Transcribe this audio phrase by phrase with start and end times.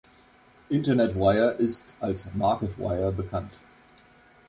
[0.71, 3.53] Internet Wire ist als Marketwire bekannt.